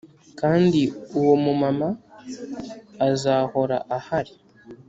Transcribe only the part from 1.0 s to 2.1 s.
uwo mu mama